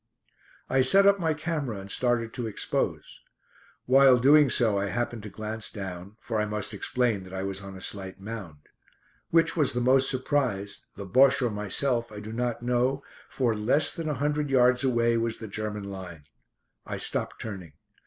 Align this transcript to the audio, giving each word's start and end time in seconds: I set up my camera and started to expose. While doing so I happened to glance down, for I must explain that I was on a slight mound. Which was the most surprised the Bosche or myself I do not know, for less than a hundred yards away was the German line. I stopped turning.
I 0.67 0.81
set 0.81 1.05
up 1.05 1.19
my 1.19 1.35
camera 1.35 1.77
and 1.77 1.91
started 1.91 2.33
to 2.33 2.47
expose. 2.47 3.21
While 3.85 4.17
doing 4.17 4.49
so 4.49 4.79
I 4.79 4.87
happened 4.87 5.21
to 5.21 5.29
glance 5.29 5.69
down, 5.69 6.17
for 6.21 6.41
I 6.41 6.45
must 6.45 6.73
explain 6.73 7.21
that 7.21 7.35
I 7.35 7.43
was 7.43 7.61
on 7.61 7.77
a 7.77 7.81
slight 7.81 8.19
mound. 8.19 8.61
Which 9.29 9.55
was 9.55 9.73
the 9.73 9.79
most 9.79 10.09
surprised 10.09 10.85
the 10.95 11.05
Bosche 11.05 11.43
or 11.43 11.51
myself 11.51 12.11
I 12.11 12.19
do 12.19 12.33
not 12.33 12.63
know, 12.63 13.03
for 13.29 13.53
less 13.53 13.93
than 13.93 14.09
a 14.09 14.15
hundred 14.15 14.49
yards 14.49 14.83
away 14.83 15.17
was 15.17 15.37
the 15.37 15.47
German 15.47 15.83
line. 15.83 16.23
I 16.83 16.97
stopped 16.97 17.39
turning. 17.39 17.73